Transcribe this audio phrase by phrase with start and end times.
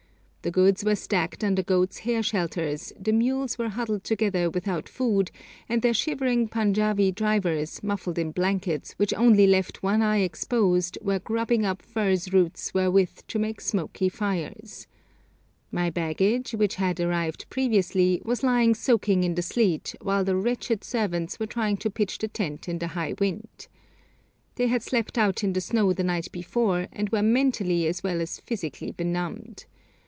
[0.43, 5.29] The goods were stacked under goat's hair shelters, the mules were huddled together without food,
[5.69, 11.19] and their shivering Panjābi drivers, muffled in blankets which only left one eye exposed, were
[11.19, 14.87] grubbing up furze roots wherewith to make smoky fires.
[15.71, 20.83] My baggage, which had arrived previously, was lying soaking in the sleet, while the wretched
[20.83, 23.67] servants were trying to pitch the tent in the high wind.
[24.55, 28.19] They had slept out in the snow the night before, and were mentally as well
[28.19, 29.65] as physically benumbed.